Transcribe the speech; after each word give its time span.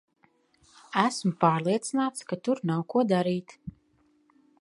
Esmu 1.01 1.29
pārliecināts, 1.45 2.25
ka 2.31 2.39
tur 2.47 2.63
nav 2.71 2.81
ko 2.95 3.05
darīt. 3.13 3.55